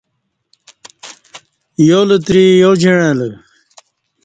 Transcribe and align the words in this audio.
یالتری 1.87 2.45
یا 2.61 2.69
جعݩلہ 2.81 3.27